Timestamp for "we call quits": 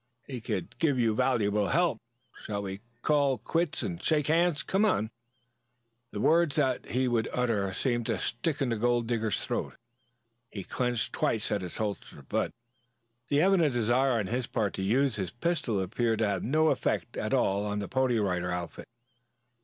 2.63-3.83